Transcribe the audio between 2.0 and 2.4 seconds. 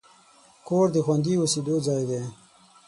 دی.